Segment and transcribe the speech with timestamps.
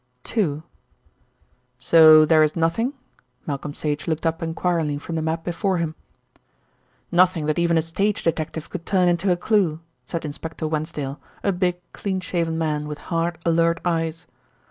[0.35, 0.63] II
[1.77, 2.93] "So there is nothing?"
[3.45, 5.93] Malcolm Sage looked up enquiringly from the map before him.
[7.11, 11.51] "Nothing that even a stage detective could turn into a clue," said Inspector Wensdale, a
[11.51, 14.25] big, cleanshaven man with hard, alert eyes.